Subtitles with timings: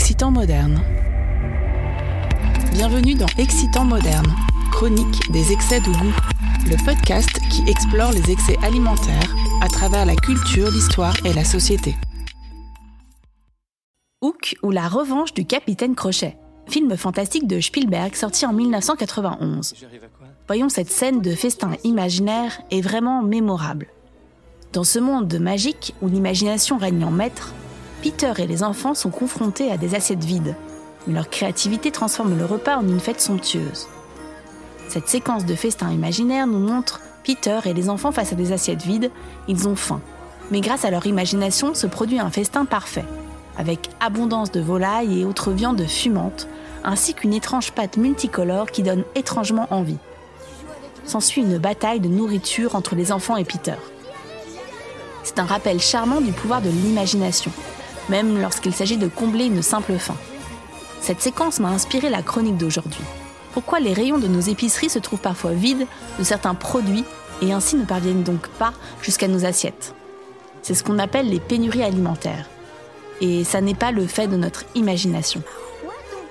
[0.00, 0.80] Excitant moderne.
[2.70, 4.32] Bienvenue dans Excitant moderne,
[4.70, 6.14] chronique des excès de goût,
[6.70, 11.96] le podcast qui explore les excès alimentaires à travers la culture, l'histoire et la société.
[14.22, 16.36] Hook ou la revanche du capitaine Crochet,
[16.68, 19.74] film fantastique de Spielberg sorti en 1991.
[20.46, 23.88] Voyons cette scène de festin imaginaire est vraiment mémorable.
[24.72, 27.52] Dans ce monde magique où l'imagination règne en maître,
[28.02, 30.54] Peter et les enfants sont confrontés à des assiettes vides,
[31.06, 33.88] mais leur créativité transforme le repas en une fête somptueuse.
[34.88, 38.84] Cette séquence de festin imaginaire nous montre Peter et les enfants face à des assiettes
[38.84, 39.10] vides,
[39.48, 40.00] ils ont faim.
[40.50, 43.04] Mais grâce à leur imagination se produit un festin parfait,
[43.58, 46.46] avec abondance de volailles et autres viandes fumantes,
[46.84, 49.98] ainsi qu'une étrange pâte multicolore qui donne étrangement envie.
[51.04, 53.74] S'ensuit une bataille de nourriture entre les enfants et Peter.
[55.24, 57.50] C'est un rappel charmant du pouvoir de l'imagination,
[58.08, 60.16] même lorsqu'il s'agit de combler une simple faim.
[61.00, 63.04] Cette séquence m'a inspiré la chronique d'aujourd'hui.
[63.52, 65.86] Pourquoi les rayons de nos épiceries se trouvent parfois vides
[66.18, 67.04] de certains produits
[67.42, 69.94] et ainsi ne parviennent donc pas jusqu'à nos assiettes?
[70.62, 72.48] C'est ce qu'on appelle les pénuries alimentaires.
[73.20, 75.42] Et ça n'est pas le fait de notre imagination.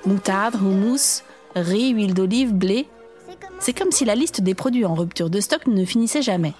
[0.05, 1.23] Moutarde, houmous,
[1.55, 2.87] riz, huile d'olive, blé,
[3.59, 6.53] c'est comme si la liste des produits en rupture de stock ne finissait jamais.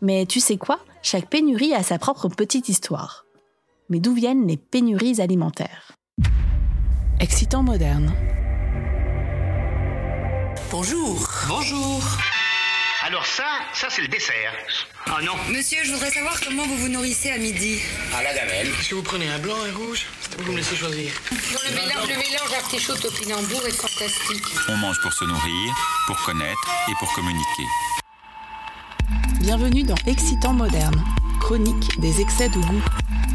[0.00, 0.80] Mais tu sais quoi?
[1.02, 3.24] Chaque pénurie a sa propre petite histoire.
[3.90, 5.92] Mais d'où viennent les pénuries alimentaires
[7.20, 8.14] Excitant moderne.
[10.70, 11.28] Bonjour.
[11.48, 12.02] Bonjour.
[13.04, 14.54] Alors ça, ça c'est le dessert.
[15.06, 15.34] Ah non.
[15.50, 17.78] Monsieur, je voudrais savoir comment vous vous nourrissez à midi.
[18.14, 18.68] À la gamelle.
[18.68, 20.06] Est-ce que vous prenez un blanc, un rouge
[20.38, 21.12] Vous me laissez choisir.
[21.30, 24.44] Dans le mélange, le mélange artichaut topinambour est fantastique.
[24.70, 25.74] On mange pour se nourrir,
[26.06, 27.66] pour connaître et pour communiquer.
[29.40, 31.04] Bienvenue dans Excitant moderne,
[31.38, 32.82] chronique des excès de goût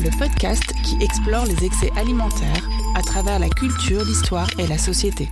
[0.03, 5.27] le podcast qui explore les excès alimentaires à travers la culture, l'histoire et la société.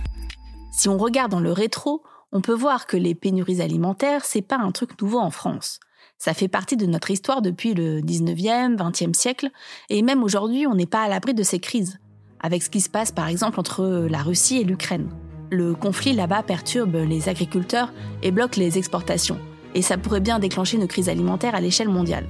[0.70, 2.02] Si on regarde dans le rétro,
[2.32, 5.80] on peut voir que les pénuries alimentaires, c'est pas un truc nouveau en France.
[6.18, 9.50] Ça fait partie de notre histoire depuis le 19e, 20e siècle,
[9.88, 11.98] et même aujourd'hui, on n'est pas à l'abri de ces crises,
[12.40, 15.08] avec ce qui se passe par exemple entre la Russie et l'Ukraine.
[15.50, 17.92] Le conflit là-bas perturbe les agriculteurs
[18.22, 19.38] et bloque les exportations,
[19.74, 22.26] et ça pourrait bien déclencher une crise alimentaire à l'échelle mondiale.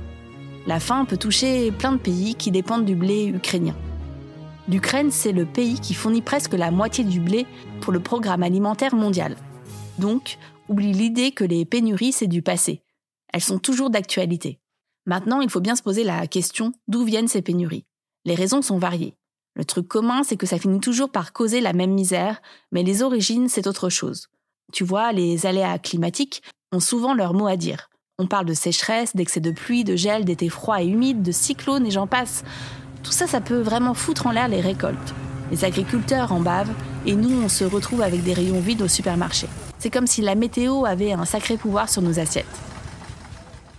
[0.68, 3.74] La faim peut toucher plein de pays qui dépendent du blé ukrainien.
[4.68, 7.46] L'Ukraine, c'est le pays qui fournit presque la moitié du blé
[7.80, 9.38] pour le programme alimentaire mondial.
[9.98, 10.36] Donc,
[10.68, 12.82] oublie l'idée que les pénuries, c'est du passé.
[13.32, 14.60] Elles sont toujours d'actualité.
[15.06, 17.86] Maintenant, il faut bien se poser la question d'où viennent ces pénuries?
[18.26, 19.16] Les raisons sont variées.
[19.54, 22.42] Le truc commun, c'est que ça finit toujours par causer la même misère,
[22.72, 24.28] mais les origines, c'est autre chose.
[24.74, 26.42] Tu vois, les aléas climatiques
[26.72, 27.88] ont souvent leur mot à dire.
[28.20, 31.86] On parle de sécheresse, d'excès de pluie, de gel, d'été froid et humide, de cyclones
[31.86, 32.42] et j'en passe.
[33.04, 35.14] Tout ça, ça peut vraiment foutre en l'air les récoltes.
[35.52, 36.72] Les agriculteurs en bavent
[37.06, 39.46] et nous, on se retrouve avec des rayons vides au supermarché.
[39.78, 42.44] C'est comme si la météo avait un sacré pouvoir sur nos assiettes.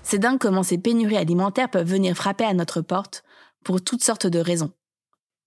[0.04, 3.26] C'est dingue comment ces pénuries alimentaires peuvent venir frapper à notre porte
[3.66, 4.72] pour toutes sortes de raisons.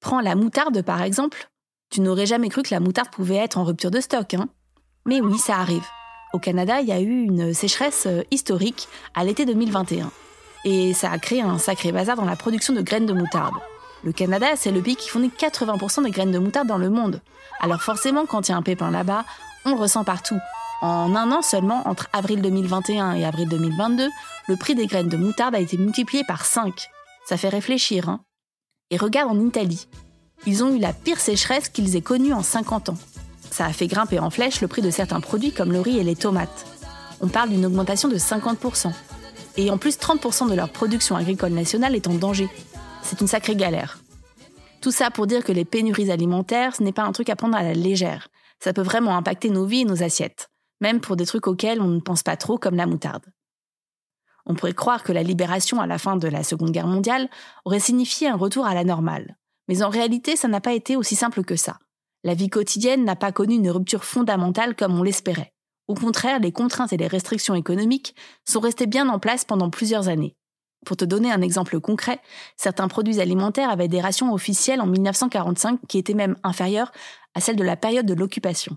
[0.01, 1.49] Prends la moutarde par exemple.
[1.89, 4.51] Tu n'aurais jamais cru que la moutarde pouvait être en rupture de stock, hein
[5.07, 5.87] Mais oui, ça arrive
[6.33, 10.11] au Canada, il y a eu une sécheresse euh, historique à l'été 2021.
[10.65, 13.55] Et ça a créé un sacré bazar dans la production de graines de moutarde.
[14.05, 17.21] Le Canada, c'est le pays qui fournit 80% des graines de moutarde dans le monde.
[17.61, 19.25] Alors forcément, quand il y a un pépin là-bas,
[19.65, 20.39] on le ressent partout.
[20.81, 24.09] En un an seulement, entre avril 2021 et avril 2022,
[24.49, 26.73] le prix des graines de moutarde a été multiplié par 5.
[27.25, 28.21] Ça fait réfléchir, hein
[28.91, 29.87] Et regarde en Italie.
[30.47, 32.99] Ils ont eu la pire sécheresse qu'ils aient connue en 50 ans
[33.53, 36.05] ça a fait grimper en flèche le prix de certains produits comme le riz et
[36.05, 36.65] les tomates.
[37.21, 38.93] On parle d'une augmentation de 50%.
[39.59, 42.49] Et en plus, 30% de leur production agricole nationale est en danger.
[43.03, 43.99] C'est une sacrée galère.
[44.81, 47.57] Tout ça pour dire que les pénuries alimentaires, ce n'est pas un truc à prendre
[47.57, 48.29] à la légère.
[48.59, 51.89] Ça peut vraiment impacter nos vies et nos assiettes, même pour des trucs auxquels on
[51.89, 53.27] ne pense pas trop comme la moutarde.
[54.47, 57.29] On pourrait croire que la libération à la fin de la Seconde Guerre mondiale
[57.67, 59.37] aurait signifié un retour à la normale.
[59.69, 61.79] Mais en réalité, ça n'a pas été aussi simple que ça
[62.25, 65.53] la vie quotidienne n'a pas connu une rupture fondamentale comme on l'espérait.
[65.89, 68.15] Au contraire, les contraintes et les restrictions économiques
[68.45, 70.37] sont restées bien en place pendant plusieurs années.
[70.87, 72.21] Pour te donner un exemple concret,
[72.57, 76.93] certains produits alimentaires avaient des rations officielles en 1945 qui étaient même inférieures
[77.35, 78.77] à celles de la période de l'occupation.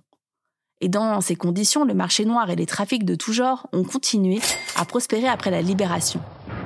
[0.82, 4.40] Et dans ces conditions, le marché noir et les trafics de tout genre ont continué
[4.76, 6.22] à prospérer après la libération.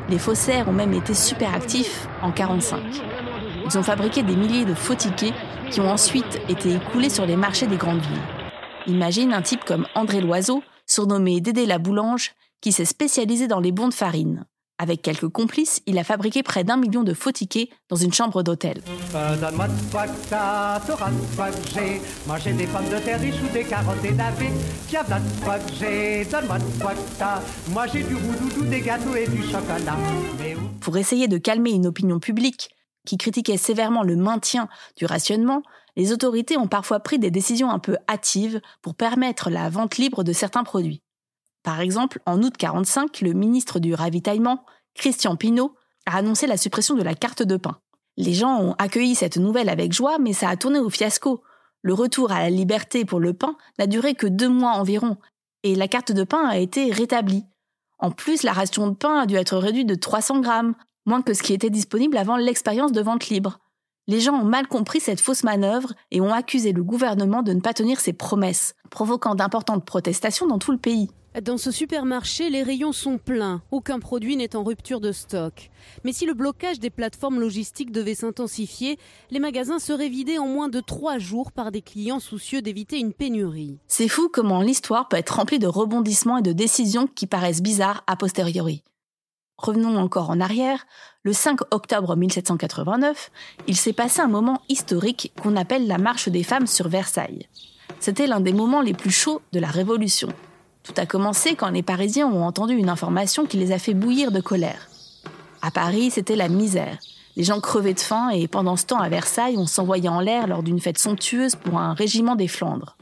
[0.10, 3.19] Les faussaires ont même été super actifs en 1945.
[3.72, 5.36] Ils ont fabriqué des milliers de faux tickets
[5.70, 8.22] qui ont ensuite été écoulés sur les marchés des grandes villes.
[8.88, 12.32] Imagine un type comme André Loiseau, surnommé Dédé la Boulange,
[12.62, 14.48] qui s'est spécialisé dans les bons de farine.
[14.80, 18.42] Avec quelques complices, il a fabriqué près d'un million de faux tickets dans une chambre
[18.42, 18.82] d'hôtel.
[30.80, 32.72] Pour essayer de calmer une opinion publique
[33.06, 35.64] qui critiquait sévèrement le maintien du rationnement,
[35.96, 40.24] les autorités ont parfois pris des décisions un peu hâtives pour permettre la vente libre
[40.24, 41.02] de certains produits.
[41.64, 44.64] Par exemple, en août 45, le ministre du Ravitaillement,
[44.96, 45.76] Christian Pinault,
[46.06, 47.80] a annoncé la suppression de la carte de pain.
[48.18, 51.44] Les gens ont accueilli cette nouvelle avec joie, mais ça a tourné au fiasco.
[51.82, 55.18] Le retour à la liberté pour le pain n'a duré que deux mois environ,
[55.64, 57.46] et la carte de pain a été rétablie.
[57.98, 60.76] En plus, la ration de pain a dû être réduite de 300 grammes,
[61.06, 63.60] moins que ce qui était disponible avant l'expérience de vente libre.
[64.08, 67.62] Les gens ont mal compris cette fausse manœuvre et ont accusé le gouvernement de ne
[67.62, 71.10] pas tenir ses promesses, provoquant d'importantes protestations dans tout le pays.
[71.44, 73.62] Dans ce supermarché, les rayons sont pleins.
[73.70, 75.70] Aucun produit n'est en rupture de stock.
[76.04, 78.98] Mais si le blocage des plateformes logistiques devait s'intensifier,
[79.30, 83.14] les magasins seraient vidés en moins de trois jours par des clients soucieux d'éviter une
[83.14, 83.78] pénurie.
[83.88, 88.04] C'est fou comment l'histoire peut être remplie de rebondissements et de décisions qui paraissent bizarres
[88.08, 88.84] a posteriori.
[89.62, 90.88] Revenons encore en arrière,
[91.24, 93.30] le 5 octobre 1789,
[93.68, 97.50] il s'est passé un moment historique qu'on appelle la marche des femmes sur Versailles.
[98.00, 100.30] C'était l'un des moments les plus chauds de la Révolution.
[100.84, 104.32] Tout a commencé quand les Parisiens ont entendu une information qui les a fait bouillir
[104.32, 104.88] de colère.
[105.62, 106.98] À Paris, c'était la misère.
[107.36, 110.48] Les gens crevaient de faim et pendant ce temps à Versailles, on s'envoyait en l'air
[110.48, 112.96] lors d'une fête somptueuse pour un régiment des Flandres.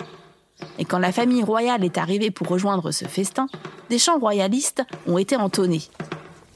[0.80, 3.45] Et quand la famille royale est arrivée pour rejoindre ce festin,
[3.92, 5.83] des chants royalistes ont été entonnés.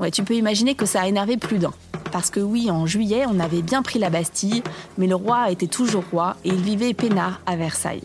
[0.01, 1.73] Ouais, tu peux imaginer que ça a énervé plus d'un.
[2.11, 4.63] Parce que oui, en juillet, on avait bien pris la Bastille,
[4.97, 8.01] mais le roi était toujours roi et il vivait peinard à Versailles.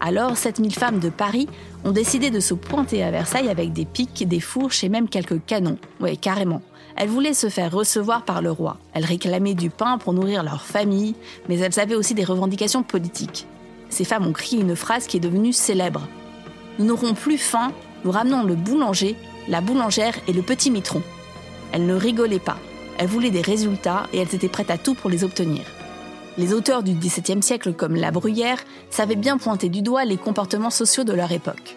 [0.00, 1.46] Alors, 7000 femmes de Paris
[1.84, 5.44] ont décidé de se pointer à Versailles avec des piques, des fourches et même quelques
[5.44, 5.76] canons.
[6.00, 6.62] Ouais, carrément.
[6.96, 8.78] Elles voulaient se faire recevoir par le roi.
[8.94, 11.14] Elles réclamaient du pain pour nourrir leur famille,
[11.46, 13.46] mais elles avaient aussi des revendications politiques.
[13.90, 16.08] Ces femmes ont crié une phrase qui est devenue célèbre.
[16.78, 17.72] Nous n'aurons plus faim,
[18.06, 19.14] nous ramenons le boulanger,
[19.46, 21.02] la boulangère et le petit mitron.
[21.72, 22.58] Elles ne rigolaient pas.
[22.98, 25.62] Elles voulaient des résultats et elles étaient prêtes à tout pour les obtenir.
[26.36, 30.70] Les auteurs du XVIIe siècle comme La Bruyère savaient bien pointer du doigt les comportements
[30.70, 31.76] sociaux de leur époque.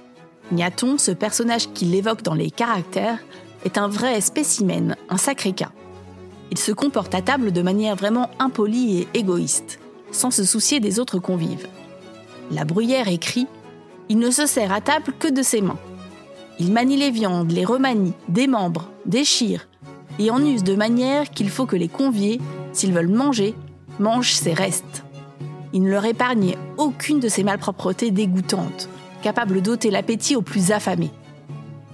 [0.54, 3.18] Gnaton, ce personnage qui l'évoque dans les caractères,
[3.66, 5.72] est un vrai spécimen, un sacré cas.
[6.52, 9.80] Il se comporte à table de manière vraiment impolie et égoïste,
[10.12, 11.68] sans se soucier des autres convives.
[12.52, 13.48] La Bruyère écrit
[14.10, 15.80] Il ne se sert à table que de ses mains.
[16.60, 19.68] Il manie les viandes, les remanie, démembre, déchire,
[20.20, 22.40] et en use de manière qu'il faut que les conviés,
[22.74, 23.56] s'ils veulent manger,
[24.00, 25.04] mangent ses restes.
[25.74, 28.90] Il ne leur épargnait aucune de ces malpropretés dégoûtantes,
[29.22, 31.12] capables d'ôter l'appétit aux plus affamés.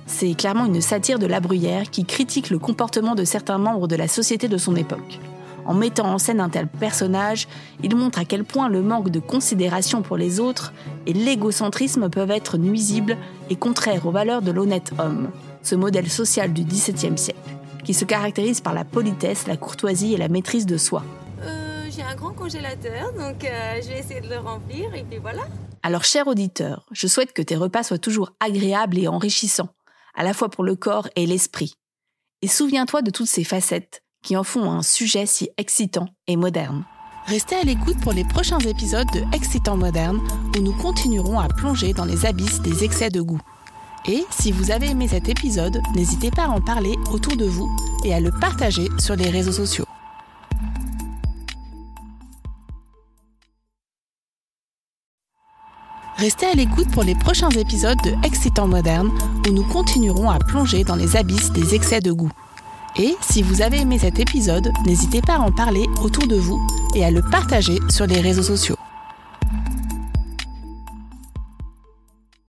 [0.07, 3.95] C'est clairement une satire de la Bruyère qui critique le comportement de certains membres de
[3.95, 5.19] la société de son époque.
[5.65, 7.49] En mettant en scène un tel personnage,
[7.83, 10.71] il montre à quel point le manque de considération pour les autres
[11.05, 13.17] et l'égocentrisme peuvent être nuisibles
[13.49, 15.27] et contraires aux valeurs de l'honnête homme,
[15.61, 17.56] ce modèle social du XVIIe siècle,
[17.87, 21.05] qui se caractérise par la politesse, la courtoisie et la maîtrise de soi.
[21.41, 25.19] Euh, j'ai un grand congélateur, donc euh, je vais essayer de le remplir et puis
[25.19, 25.43] voilà.
[25.83, 29.69] Alors, cher auditeur, je souhaite que tes repas soient toujours agréables et enrichissants,
[30.15, 31.75] à la fois pour le corps et l'esprit.
[32.41, 36.83] Et souviens-toi de toutes ces facettes qui en font un sujet si excitant et moderne.
[37.25, 40.19] Restez à l'écoute pour les prochains épisodes de Excitant Moderne
[40.57, 43.39] où nous continuerons à plonger dans les abysses des excès de goût.
[44.09, 47.69] Et si vous avez aimé cet épisode, n'hésitez pas à en parler autour de vous
[48.05, 49.85] et à le partager sur les réseaux sociaux.
[56.15, 59.11] Restez à l'écoute pour les prochains épisodes de Excitant Moderne
[59.47, 62.31] où nous continuerons à plonger dans les abysses des excès de goût.
[62.95, 66.65] Et si vous avez aimé cet épisode, n'hésitez pas à en parler autour de vous
[66.95, 68.76] et à le partager sur les réseaux sociaux.